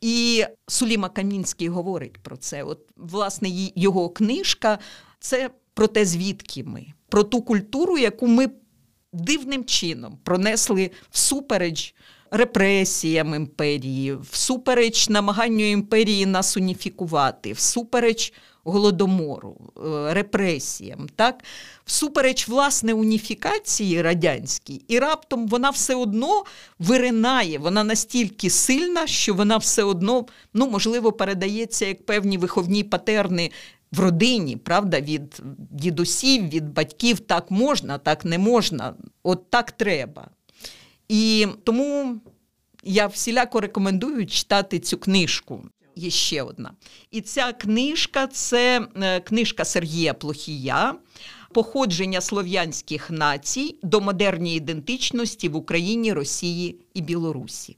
і 0.00 0.44
Суліма 0.68 1.08
Камінський 1.08 1.68
говорить 1.68 2.18
про 2.18 2.36
це. 2.36 2.62
От, 2.62 2.78
власне, 2.96 3.48
його 3.76 4.08
книжка 4.08 4.78
це 5.20 5.50
про 5.74 5.86
те, 5.86 6.04
звідки 6.04 6.64
ми, 6.64 6.86
про 7.08 7.22
ту 7.22 7.42
культуру, 7.42 7.98
яку 7.98 8.26
ми 8.26 8.50
дивним 9.12 9.64
чином 9.64 10.18
пронесли 10.24 10.90
всупереч 11.10 11.94
репресіям 12.32 13.34
імперії, 13.34 14.16
всупереч 14.30 15.08
намаганню 15.08 15.70
імперії 15.70 16.26
нас 16.26 16.56
уніфікувати, 16.56 17.52
всупереч 17.52 18.32
голодомору, 18.64 19.56
е, 19.76 20.14
репресіям, 20.14 21.08
так? 21.16 21.44
всупереч 21.84 22.48
власне 22.48 22.94
уніфікації 22.94 24.02
радянській, 24.02 24.84
і 24.88 24.98
раптом 24.98 25.48
вона 25.48 25.70
все 25.70 25.94
одно 25.94 26.44
виринає, 26.78 27.58
вона 27.58 27.84
настільки 27.84 28.50
сильна, 28.50 29.06
що 29.06 29.34
вона 29.34 29.56
все 29.56 29.82
одно, 29.82 30.26
ну, 30.54 30.70
можливо, 30.70 31.12
передається 31.12 31.86
як 31.86 32.06
певні 32.06 32.38
виховні 32.38 32.84
патерни. 32.84 33.50
В 33.92 34.00
родині, 34.00 34.56
правда, 34.56 35.00
від 35.00 35.42
дідусів, 35.70 36.48
від 36.48 36.72
батьків 36.72 37.20
так 37.20 37.50
можна, 37.50 37.98
так 37.98 38.24
не 38.24 38.38
можна, 38.38 38.94
от 39.22 39.50
так 39.50 39.72
треба. 39.72 40.28
І 41.08 41.46
тому 41.64 42.20
я 42.84 43.06
всіляко 43.06 43.60
рекомендую 43.60 44.26
читати 44.26 44.78
цю 44.78 44.98
книжку. 44.98 45.64
Є 45.96 46.10
ще 46.10 46.42
одна. 46.42 46.72
І 47.10 47.20
ця 47.20 47.52
книжка 47.52 48.26
це 48.26 48.88
е, 48.96 49.20
книжка 49.20 49.64
Сергія 49.64 50.14
Плохія. 50.14 50.94
Походження 51.52 52.20
слов'янських 52.20 53.10
націй 53.10 53.78
до 53.82 54.00
модерній 54.00 54.56
ідентичності 54.56 55.48
в 55.48 55.56
Україні, 55.56 56.12
Росії 56.12 56.76
і 56.94 57.00
Білорусі. 57.00 57.76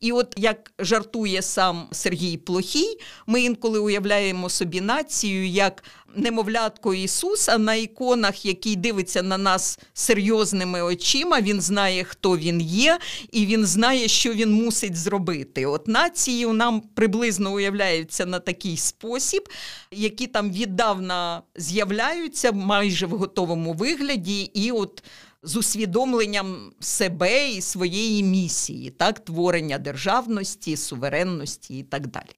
І 0.00 0.12
от 0.12 0.34
як 0.36 0.72
жартує 0.78 1.42
сам 1.42 1.88
Сергій 1.92 2.36
Плохій, 2.36 2.98
ми 3.26 3.42
інколи 3.42 3.78
уявляємо 3.78 4.48
собі 4.48 4.80
націю 4.80 5.46
як 5.46 5.84
немовлятко 6.14 6.94
Ісуса 6.94 7.58
на 7.58 7.74
іконах, 7.74 8.44
який 8.44 8.76
дивиться 8.76 9.22
на 9.22 9.38
нас 9.38 9.78
серйозними 9.94 10.82
очима. 10.82 11.40
Він 11.40 11.60
знає, 11.60 12.04
хто 12.04 12.36
він 12.36 12.60
є, 12.60 12.98
і 13.32 13.46
він 13.46 13.66
знає, 13.66 14.08
що 14.08 14.32
він 14.32 14.52
мусить 14.52 14.96
зробити. 14.96 15.66
От 15.66 15.88
нації 15.88 16.46
нам 16.46 16.80
приблизно 16.80 17.52
уявляються 17.52 18.26
на 18.26 18.38
такий 18.38 18.76
спосіб, 18.76 19.48
які 19.90 20.26
там 20.26 20.52
віддавна 20.52 21.42
з'являються 21.56 22.52
майже 22.52 23.06
в 23.06 23.10
готовому 23.10 23.72
вигляді. 23.72 24.42
і 24.42 24.70
от 24.70 25.02
з 25.42 25.56
усвідомленням 25.56 26.72
себе 26.80 27.50
і 27.50 27.60
своєї 27.60 28.22
місії, 28.22 28.90
так, 28.90 29.20
творення 29.20 29.78
державності, 29.78 30.76
суверенності 30.76 31.78
і 31.78 31.82
так 31.82 32.06
далі. 32.06 32.34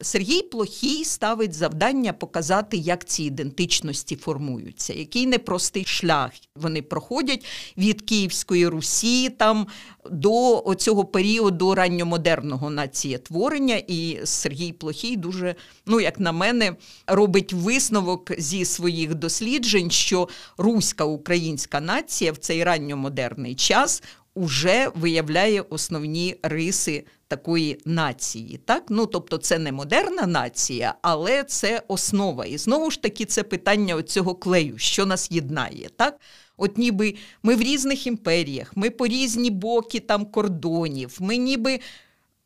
Сергій 0.00 0.42
Плохій 0.42 1.04
ставить 1.04 1.54
завдання 1.54 2.12
показати, 2.12 2.76
як 2.76 3.04
ці 3.04 3.22
ідентичності 3.22 4.16
формуються, 4.16 4.92
який 4.92 5.26
непростий 5.26 5.84
шлях 5.84 6.30
вони 6.56 6.82
проходять 6.82 7.44
від 7.76 8.02
Київської 8.02 8.68
Русі 8.68 9.30
там 9.30 9.66
до 10.10 10.62
цього 10.78 11.04
періоду 11.04 11.74
ранньомодерного 11.74 12.70
націєтворення. 12.70 13.76
І 13.88 14.18
Сергій 14.24 14.72
Плохій 14.72 15.16
дуже, 15.16 15.54
ну 15.86 16.00
як 16.00 16.20
на 16.20 16.32
мене, 16.32 16.76
робить 17.06 17.52
висновок 17.52 18.32
зі 18.38 18.64
своїх 18.64 19.14
досліджень, 19.14 19.90
що 19.90 20.28
руська 20.58 21.04
українська 21.04 21.80
нація 21.80 22.32
в 22.32 22.36
цей 22.36 22.64
ранньомодерний 22.64 23.54
час 23.54 24.02
уже 24.34 24.90
виявляє 24.94 25.60
основні 25.60 26.36
риси 26.42 27.04
такої 27.28 27.80
нації. 27.84 28.60
Так? 28.64 28.84
Ну, 28.88 29.06
Тобто 29.06 29.38
це 29.38 29.58
не 29.58 29.72
модерна 29.72 30.26
нація, 30.26 30.94
але 31.02 31.44
це 31.44 31.82
основа. 31.88 32.46
І 32.46 32.58
знову 32.58 32.90
ж 32.90 33.02
таки, 33.02 33.24
це 33.24 33.42
питання 33.42 34.02
цього 34.02 34.34
клею, 34.34 34.78
що 34.78 35.06
нас 35.06 35.30
єднає. 35.30 35.88
Так? 35.96 36.20
От 36.56 36.78
ніби 36.78 37.14
ми 37.42 37.54
в 37.54 37.62
різних 37.62 38.06
імперіях, 38.06 38.76
ми 38.76 38.90
по 38.90 39.06
різні 39.06 39.50
боки 39.50 40.00
там 40.00 40.26
кордонів, 40.26 41.16
ми 41.20 41.36
ніби 41.36 41.80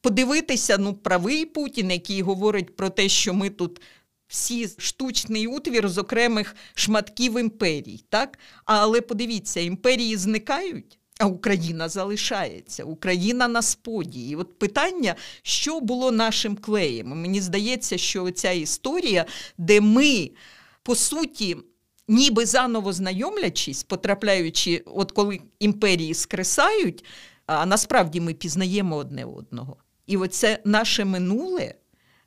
подивитися, 0.01 0.79
ну, 0.79 0.95
правий 0.95 1.47
Путін, 1.47 1.91
який 1.91 2.23
говорить 2.23 2.77
про 2.77 2.91
те, 2.91 3.09
що 3.09 3.35
ми 3.35 3.51
тут. 3.51 3.81
Всі 4.29 4.69
штучний 4.79 5.47
утвір 5.47 5.89
з 5.89 5.99
окремих 5.99 6.57
шматків 6.75 7.39
імперій, 7.39 8.05
так? 8.09 8.39
Але 8.65 9.01
подивіться, 9.01 9.61
імперії 9.61 10.17
зникають, 10.17 10.98
а 11.19 11.27
Україна 11.27 11.89
залишається, 11.89 12.85
Україна 12.85 13.49
на 13.49 13.63
споді. 13.63 14.29
І 14.29 14.37
от 14.37 14.59
питання, 14.59 15.15
що 15.43 15.81
було 15.81 16.13
нашим 16.13 16.57
клеєм. 16.57 17.09
Мені 17.09 17.41
здається, 17.41 17.99
що 17.99 18.31
ця 18.31 18.51
історія, 18.51 19.27
де 19.59 19.81
ми, 19.81 20.31
по 20.83 20.95
суті, 20.95 21.57
ніби 22.09 22.47
заново 22.47 22.93
знайомлячись, 22.93 23.83
потрапляючи, 23.83 24.83
от 24.87 25.13
коли 25.13 25.41
імперії 25.59 26.15
скресають, 26.15 27.05
а 27.47 27.67
насправді 27.67 28.21
ми 28.21 28.35
пізнаємо 28.35 28.97
одне 28.97 29.25
одного. 29.25 29.77
І 30.07 30.17
оце 30.17 30.59
наше 30.65 31.05
минуле. 31.05 31.75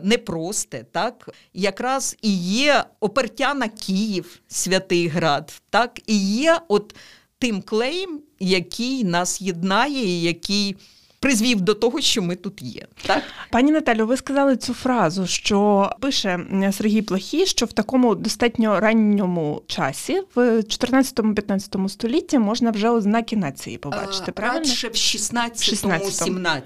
Непросте, 0.04 0.86
так 0.92 1.30
якраз 1.54 2.18
і 2.22 2.38
є 2.38 2.86
опертя 3.00 3.54
на 3.54 3.68
Київ, 3.70 4.40
Святий 4.48 5.08
Град, 5.08 5.62
так 5.70 6.00
і 6.08 6.18
є 6.36 6.62
от 6.68 6.96
тим 7.40 7.62
клеєм, 7.62 8.22
який 8.42 9.04
нас 9.04 9.42
єднає, 9.42 10.06
і 10.06 10.22
який 10.22 10.76
призвів 11.22 11.62
до 11.62 11.74
того, 11.74 12.02
що 12.02 12.22
ми 12.22 12.36
тут 12.36 12.62
є. 12.62 12.88
Так? 13.08 13.24
Пані 13.52 13.72
Наталю, 13.72 14.08
ви 14.08 14.18
сказали 14.18 14.58
цю 14.58 14.74
фразу, 14.74 15.28
що 15.28 15.90
пише 16.00 16.40
Сергій 16.72 17.02
Плохій, 17.02 17.46
що 17.46 17.66
в 17.66 17.74
такому 17.74 18.16
достатньо 18.16 18.80
ранньому 18.80 19.62
часі, 19.68 20.22
в 20.36 20.40
14-15 20.40 21.90
столітті, 21.90 22.40
можна 22.40 22.72
вже 22.72 22.90
ознаки 22.90 23.36
нації 23.36 23.78
побачити. 23.78 24.26
А, 24.28 24.32
правильно? 24.32 24.60
Радше 24.60 24.88
в 24.88 24.92
16-17. 24.92 26.66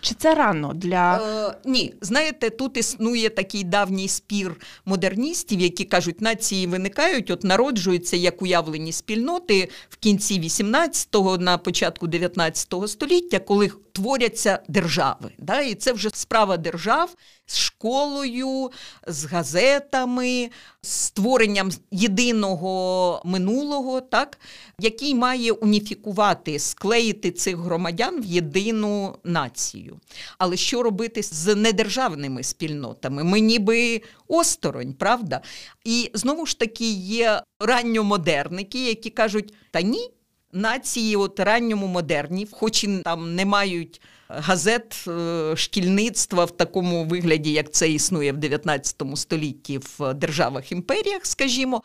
Чи 0.00 0.14
це 0.14 0.34
рано 0.34 0.72
для 0.74 1.16
е, 1.16 1.54
ні? 1.64 1.94
Знаєте, 2.00 2.50
тут 2.50 2.76
існує 2.76 3.28
такий 3.28 3.64
давній 3.64 4.08
спір 4.08 4.56
модерністів, 4.84 5.60
які 5.60 5.84
кажуть, 5.84 6.20
нації 6.20 6.66
виникають, 6.66 7.30
от 7.30 7.44
народжуються 7.44 8.16
як 8.16 8.42
уявлені 8.42 8.92
спільноти 8.92 9.68
в 9.88 9.96
кінці 9.96 10.40
18-го, 10.40 11.38
на 11.38 11.58
початку 11.58 12.06
19-го 12.06 12.88
століття 12.88 13.07
століття, 13.08 13.38
коли 13.38 13.70
творяться 13.92 14.58
держави. 14.68 15.32
Да? 15.38 15.60
І 15.60 15.74
це 15.74 15.92
вже 15.92 16.10
справа 16.12 16.56
держав 16.56 17.14
з 17.46 17.58
школою, 17.58 18.70
з 19.06 19.24
газетами, 19.24 20.50
з 20.82 20.88
створенням 20.88 21.70
єдиного 21.90 23.22
минулого, 23.24 24.00
так? 24.00 24.38
який 24.80 25.14
має 25.14 25.52
уніфікувати, 25.52 26.58
склеїти 26.58 27.30
цих 27.30 27.56
громадян 27.56 28.20
в 28.20 28.24
єдину 28.24 29.18
націю. 29.24 30.00
Але 30.38 30.56
що 30.56 30.82
робити 30.82 31.22
з 31.22 31.54
недержавними 31.54 32.42
спільнотами? 32.42 33.24
Ми 33.24 33.40
ніби 33.40 34.02
осторонь, 34.28 34.94
правда? 34.94 35.40
І 35.84 36.10
знову 36.14 36.46
ж 36.46 36.58
таки 36.58 36.90
є 36.92 37.42
ранньомодерники, 37.60 38.88
які 38.88 39.10
кажуть, 39.10 39.54
та 39.70 39.80
ні 39.80 40.10
нації 40.52 41.16
от 41.16 41.40
ранньому 41.40 41.86
модерні, 41.86 42.46
хоч 42.50 42.84
і 42.84 42.98
там 43.04 43.34
не 43.34 43.44
мають 43.46 44.00
газет 44.28 45.04
е, 45.08 45.56
шкільництва 45.56 46.44
в 46.44 46.56
такому 46.56 47.04
вигляді, 47.04 47.52
як 47.52 47.72
це 47.72 47.90
існує 47.90 48.32
в 48.32 48.36
19 48.36 49.02
столітті 49.14 49.78
в 49.78 50.14
державах 50.14 50.72
імперіях, 50.72 51.26
скажімо. 51.26 51.82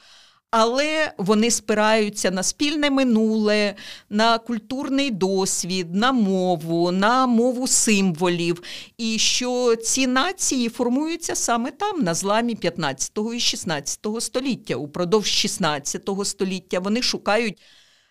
але 0.55 1.13
вони 1.17 1.51
спираються 1.51 2.31
на 2.31 2.43
спільне 2.43 2.89
минуле, 2.89 3.75
на 4.09 4.37
культурний 4.37 5.11
досвід, 5.11 5.95
на 5.95 6.11
мову, 6.11 6.91
на 6.91 7.27
мову 7.27 7.67
символів. 7.67 8.63
І 8.97 9.17
що 9.17 9.75
ці 9.75 10.07
нації 10.07 10.69
формуються 10.69 11.35
саме 11.35 11.71
там, 11.71 12.01
на 12.03 12.13
зламі 12.13 12.55
15 12.55 13.11
і 13.35 13.39
16 13.39 14.07
століття. 14.19 14.75
Упродовж 14.75 15.27
16 15.27 16.09
століття 16.23 16.79
вони 16.79 17.01
шукають. 17.01 17.61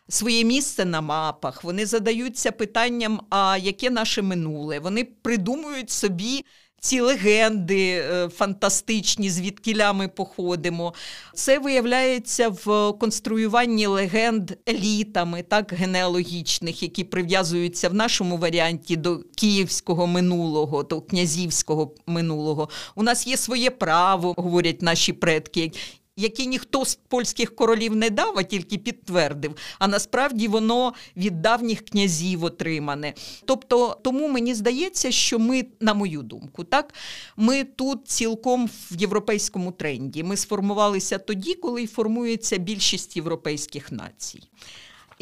Своє 0.09 0.45
місце 0.45 0.85
на 0.85 1.01
мапах, 1.01 1.65
вони 1.65 1.87
задаються 1.87 2.53
питанням, 2.53 3.21
а 3.31 3.59
яке 3.63 3.91
наше 3.91 4.23
минуле? 4.23 4.79
Вони 4.79 5.05
придумують 5.05 5.91
собі 5.91 6.45
ці 6.83 7.01
легенди 7.01 7.91
е, 7.91 8.29
фантастичні, 8.29 9.31
звідкіля 9.31 9.93
ми 9.93 10.09
походимо. 10.09 10.95
Це 11.35 11.59
виявляється 11.59 12.49
в 12.49 12.93
конструюванні 12.93 13.87
легенд 13.87 14.51
елітами, 14.69 15.43
так, 15.43 15.73
генеалогічних, 15.73 16.83
які 16.83 17.05
прив'язуються 17.05 17.89
в 17.89 17.95
нашому 17.95 18.37
варіанті 18.37 18.97
до 18.97 19.19
київського 19.37 20.07
минулого, 20.07 20.83
до 20.83 21.01
князівського 21.01 21.95
минулого. 22.07 22.69
У 22.95 23.03
нас 23.03 23.27
є 23.27 23.37
своє 23.37 23.71
право, 23.71 24.35
говорять 24.37 24.83
наші 24.83 25.13
предки 25.13 25.73
які 26.17 26.47
ніхто 26.47 26.85
з 26.85 26.95
польських 26.95 27.57
королів 27.57 27.97
не 27.97 28.11
дав, 28.11 28.39
а 28.39 28.43
тільки 28.43 28.79
підтвердив. 28.79 29.57
А 29.79 29.89
насправді 29.89 30.49
воно 30.49 30.93
від 31.17 31.43
давніх 31.43 31.85
князів 31.85 32.45
отримане. 32.45 33.15
Тобто, 33.45 33.99
тому 34.03 34.29
мені 34.29 34.55
здається, 34.55 35.11
що 35.11 35.39
ми, 35.39 35.67
на 35.81 35.95
мою 35.95 36.23
думку, 36.23 36.65
так 36.65 36.95
ми 37.37 37.65
тут 37.65 38.09
цілком 38.09 38.67
в 38.67 38.97
європейському 39.01 39.73
тренді. 39.73 40.23
Ми 40.23 40.37
сформувалися 40.37 41.19
тоді, 41.19 41.55
коли 41.55 41.87
формується 41.87 42.57
більшість 42.57 43.17
європейських 43.17 43.93
націй. 43.93 44.43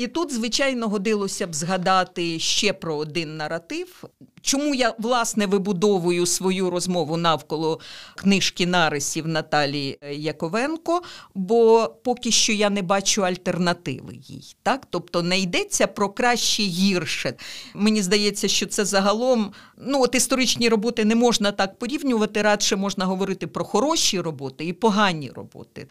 І 0.01 0.09
тут, 0.09 0.33
звичайно, 0.33 0.89
годилося 0.89 1.47
б 1.47 1.55
згадати 1.55 2.39
ще 2.39 2.73
про 2.73 2.97
один 2.97 3.37
наратив. 3.37 4.05
Чому 4.43 4.75
я 4.75 4.95
власне 4.99 5.47
вибудовую 5.47 6.27
свою 6.27 6.71
розмову 6.71 7.17
навколо 7.17 7.81
книжки 8.17 8.67
нарисів 8.67 9.29
Наталії 9.29 9.99
Яковенко? 10.13 11.03
Бо 11.35 11.89
поки 12.05 12.31
що 12.31 12.53
я 12.53 12.71
не 12.71 12.83
бачу 12.83 13.25
альтернативи 13.25 14.15
їй. 14.23 14.57
Так? 14.63 14.87
Тобто 14.91 15.23
не 15.23 15.39
йдеться 15.39 15.87
про 15.87 16.09
краще 16.09 16.63
гірше. 16.63 17.35
Мені 17.75 18.03
здається, 18.03 18.49
що 18.49 18.67
це 18.67 18.85
загалом 18.85 19.53
ну 19.77 20.03
от 20.03 20.15
історичні 20.15 20.69
роботи 20.69 21.05
не 21.05 21.15
можна 21.15 21.53
так 21.53 21.79
порівнювати, 21.79 22.43
радше 22.43 22.77
можна 22.77 23.05
говорити 23.05 23.47
про 23.47 23.65
хороші 23.65 24.21
роботи 24.21 24.65
і 24.67 24.73
погані 24.73 25.31
роботи. 25.35 25.87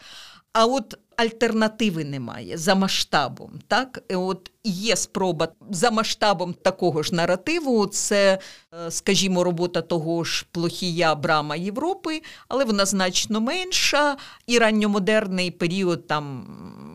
А 0.52 0.66
от 0.66 0.98
альтернативи 1.20 2.04
немає 2.04 2.58
за 2.58 2.74
масштабом. 2.74 3.50
Так, 3.68 4.02
от 4.14 4.50
є 4.64 4.96
спроба 4.96 5.48
за 5.70 5.90
масштабом 5.90 6.54
такого 6.62 7.02
ж 7.02 7.14
наративу. 7.14 7.86
Це, 7.86 8.38
е, 8.86 8.90
скажімо, 8.90 9.44
робота 9.44 9.82
того 9.82 10.24
ж 10.24 10.46
плохія 10.52 11.14
Брама 11.14 11.56
Європи, 11.56 12.22
але 12.48 12.64
вона 12.64 12.84
значно 12.84 13.40
менша, 13.40 14.16
і 14.46 14.58
ранньомодерний 14.58 15.50
період 15.50 16.06
там 16.06 16.46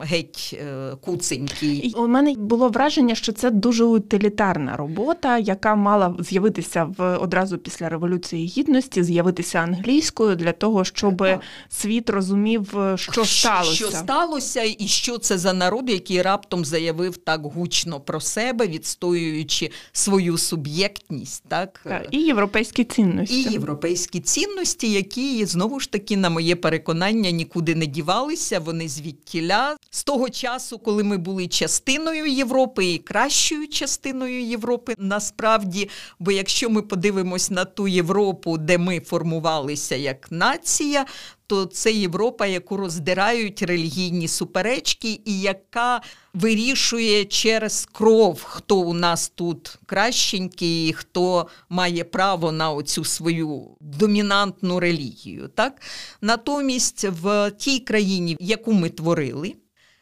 геть 0.01 0.59
е, 0.61 0.91
куценький. 1.01 1.93
У 1.97 2.07
мене 2.07 2.33
було 2.37 2.69
враження, 2.69 3.15
що 3.15 3.31
це 3.31 3.51
дуже 3.51 3.83
утилітарна 3.83 4.77
робота, 4.77 5.37
яка 5.37 5.75
мала 5.75 6.15
з'явитися 6.19 6.93
в 6.97 7.17
одразу 7.17 7.57
після 7.57 7.89
революції 7.89 8.47
гідності, 8.47 9.03
з'явитися 9.03 9.59
англійською 9.59 10.35
для 10.35 10.51
того, 10.51 10.83
щоб 10.83 11.17
так. 11.17 11.41
світ 11.69 12.09
розумів, 12.09 12.73
що 12.95 13.25
сталося. 13.25 13.73
Що 13.75 13.91
сталося, 13.91 14.61
і 14.77 14.87
що 14.87 15.17
це 15.17 15.37
за 15.37 15.53
народ, 15.53 15.89
який 15.89 16.21
раптом 16.21 16.65
заявив 16.65 17.17
так 17.17 17.45
гучно 17.55 17.99
про 17.99 18.21
себе, 18.21 18.67
відстоюючи 18.67 19.71
свою 19.91 20.37
суб'єктність, 20.37 21.43
так? 21.47 21.81
так 21.83 22.07
і 22.11 22.17
європейські 22.17 22.83
цінності, 22.83 23.41
і 23.41 23.51
європейські 23.51 24.19
цінності, 24.19 24.91
які 24.91 25.45
знову 25.45 25.79
ж 25.79 25.91
таки, 25.91 26.17
на 26.17 26.29
моє 26.29 26.55
переконання, 26.55 27.31
нікуди 27.31 27.75
не 27.75 27.85
дівалися. 27.85 28.59
Вони 28.59 28.87
звідтіля 28.87 29.77
з 29.89 30.03
того 30.03 30.29
часу, 30.29 30.79
коли 30.79 31.03
ми 31.03 31.17
були 31.17 31.47
частиною 31.47 32.25
Європи 32.25 32.85
і 32.85 32.97
кращою 32.97 33.67
частиною 33.67 34.41
Європи, 34.43 34.95
насправді, 34.97 35.89
бо 36.19 36.31
якщо 36.31 36.69
ми 36.69 36.81
подивимось 36.81 37.49
на 37.49 37.65
ту 37.65 37.87
Європу, 37.87 38.57
де 38.57 38.77
ми 38.77 38.99
формувалися 38.99 39.95
як 39.95 40.31
нація, 40.31 41.05
то 41.47 41.65
це 41.65 41.91
Європа, 41.91 42.45
яку 42.45 42.77
роздирають 42.77 43.61
релігійні 43.61 44.27
суперечки, 44.27 45.21
і 45.25 45.41
яка 45.41 46.01
вирішує 46.33 47.25
через 47.25 47.87
кров, 47.91 48.43
хто 48.43 48.77
у 48.77 48.93
нас 48.93 49.29
тут 49.35 49.77
кращенький, 49.85 50.93
хто 50.93 51.47
має 51.69 52.03
право 52.03 52.51
на 52.51 52.71
оцю 52.71 53.03
свою 53.03 53.77
домінантну 53.81 54.79
релігію. 54.79 55.47
Так? 55.47 55.81
Натомість 56.21 57.03
в 57.03 57.51
тій 57.51 57.79
країні, 57.79 58.37
яку 58.39 58.73
ми 58.73 58.89
творили. 58.89 59.55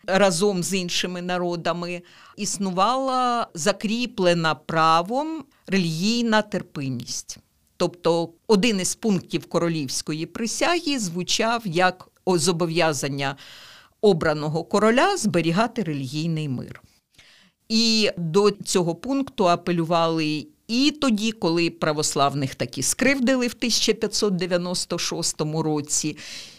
Разом 0.08 0.64
з 0.64 0.74
іншими 0.74 1.22
народами 1.22 2.02
існувала 2.38 3.48
закріплена 3.54 4.56
правом 4.56 5.44
релігійна 5.68 6.42
терпимість. 6.42 7.38
Тобто 7.84 8.30
один 8.48 8.80
із 8.80 8.96
пунктів 8.96 9.46
королівської 9.46 10.26
присяги 10.26 11.00
звучав 11.00 11.62
як 11.66 12.10
зобов'язання 12.28 13.36
обраного 14.02 14.64
короля 14.64 15.18
зберігати 15.18 15.84
релігійний 15.84 16.50
мир. 16.50 16.82
І 17.70 18.10
до 18.18 18.52
цього 18.52 18.96
пункту 18.96 19.50
апелювали 19.50 20.48
і 20.68 20.92
тоді, 21.02 21.32
коли 21.32 21.70
православних 21.70 22.56
таки 22.56 22.84
скривдили 22.84 23.48
в 23.48 23.56
1596 23.58 25.42
році. 25.42 26.18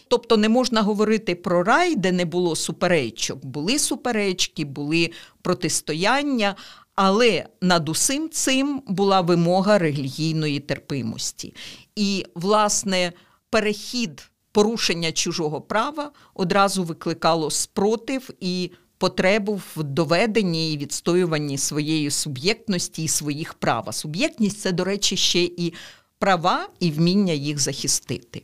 Тобто 0.09 0.37
не 0.37 0.49
можна 0.49 0.83
говорити 0.83 1.35
про 1.35 1.63
рай, 1.63 1.97
де 1.97 2.13
не 2.13 2.25
було 2.25 2.57
суперечок. 2.57 3.45
Були 3.45 3.79
суперечки, 3.79 4.65
були 4.65 5.11
протистояння, 5.43 6.57
але 6.95 7.47
над 7.61 7.89
усім 7.89 8.31
цим 8.31 8.83
була 8.87 9.21
вимога 9.21 9.79
релігійної 9.79 10.61
терпимості. 10.61 11.55
І, 11.97 12.27
власне, 12.35 13.13
перехід 13.51 14.31
порушення 14.53 15.13
чужого 15.13 15.61
права 15.61 16.11
одразу 16.35 16.85
викликало 16.85 17.51
спротив 17.51 18.31
і 18.41 18.71
потребу 18.99 19.61
в 19.77 19.83
доведенні 19.83 20.73
і 20.73 20.79
відстоюванні 20.79 21.59
своєї 21.59 22.11
суб'єктності 22.11 23.05
і 23.05 23.09
своїх 23.09 23.55
прав. 23.55 23.89
Суб'єктність 23.95 24.61
це, 24.61 24.73
до 24.73 24.85
речі, 24.85 25.17
ще 25.17 25.43
і 25.43 25.73
права 26.19 26.69
і 26.81 26.91
вміння 26.91 27.33
їх 27.33 27.59
захистити. 27.59 28.43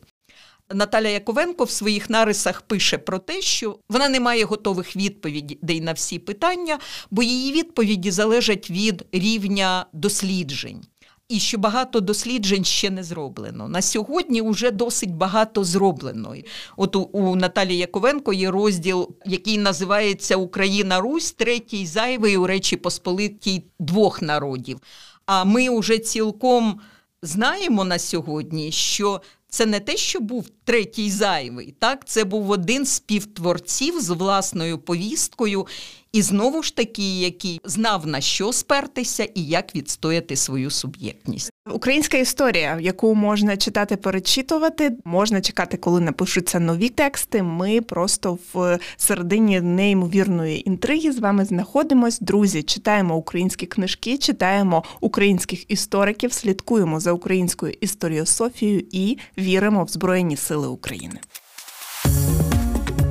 Наталя 0.74 1.08
Яковенко 1.08 1.64
в 1.64 1.70
своїх 1.70 2.10
нарисах 2.10 2.62
пише 2.62 2.98
про 2.98 3.18
те, 3.18 3.40
що 3.40 3.78
вона 3.88 4.08
не 4.08 4.20
має 4.20 4.44
готових 4.44 4.96
відповідей 4.96 5.80
на 5.80 5.92
всі 5.92 6.18
питання, 6.18 6.78
бо 7.10 7.22
її 7.22 7.52
відповіді 7.52 8.10
залежать 8.10 8.70
від 8.70 9.04
рівня 9.12 9.86
досліджень. 9.92 10.80
І 11.28 11.38
що 11.38 11.58
багато 11.58 12.00
досліджень 12.00 12.64
ще 12.64 12.90
не 12.90 13.04
зроблено. 13.04 13.68
На 13.68 13.82
сьогодні 13.82 14.42
вже 14.42 14.70
досить 14.70 15.14
багато 15.14 15.64
зроблено. 15.64 16.34
От 16.76 16.96
у, 16.96 17.00
у 17.00 17.36
Наталі 17.36 17.76
Яковенко 17.76 18.32
є 18.32 18.50
розділ, 18.50 19.08
який 19.26 19.58
називається 19.58 20.36
Україна 20.36 21.00
Русь, 21.00 21.32
третій 21.32 21.86
зайвий 21.86 22.36
у 22.36 22.46
Речі 22.46 22.76
Посполитій 22.76 23.64
двох 23.78 24.22
народів. 24.22 24.80
А 25.26 25.44
ми 25.44 25.78
вже 25.78 25.98
цілком 25.98 26.80
знаємо 27.22 27.84
на 27.84 27.98
сьогодні, 27.98 28.72
що 28.72 29.20
це 29.48 29.66
не 29.66 29.80
те, 29.80 29.96
що 29.96 30.20
був 30.20 30.46
третій 30.64 31.10
зайвий, 31.10 31.74
так? 31.78 32.04
Це 32.04 32.24
був 32.24 32.50
один 32.50 32.86
з 32.86 32.92
співтворців 32.92 34.00
з 34.00 34.10
власною 34.10 34.78
повісткою, 34.78 35.66
і 36.12 36.22
знову 36.22 36.62
ж 36.62 36.76
таки, 36.76 37.20
який 37.20 37.60
знав 37.64 38.06
на 38.06 38.20
що 38.20 38.52
спертися 38.52 39.24
і 39.24 39.44
як 39.44 39.76
відстояти 39.76 40.36
свою 40.36 40.70
суб'єктність. 40.70 41.50
Українська 41.72 42.18
історія, 42.18 42.78
яку 42.80 43.14
можна 43.14 43.56
читати, 43.56 43.96
перечитувати, 43.96 44.92
можна 45.04 45.40
чекати, 45.40 45.76
коли 45.76 46.00
напишуться 46.00 46.60
нові 46.60 46.88
тексти. 46.88 47.42
Ми 47.42 47.80
просто 47.80 48.38
в 48.54 48.78
середині 48.96 49.60
неймовірної 49.60 50.68
інтриги 50.68 51.12
з 51.12 51.18
вами 51.18 51.44
знаходимось. 51.44 52.20
Друзі, 52.20 52.62
читаємо 52.62 53.16
українські 53.16 53.66
книжки, 53.66 54.18
читаємо 54.18 54.84
українських 55.00 55.70
істориків, 55.70 56.32
слідкуємо 56.32 57.00
за 57.00 57.12
українською 57.12 57.74
історіософією 57.80 58.82
і 58.92 59.18
віримо 59.38 59.84
в 59.84 59.88
Збройні 59.88 60.36
Сили 60.36 60.68
України. 60.68 61.20